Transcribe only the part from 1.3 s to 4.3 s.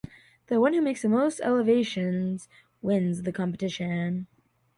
elevations wins the competition.